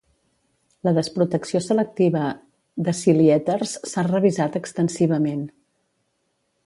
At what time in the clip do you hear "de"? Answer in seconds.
2.87-2.95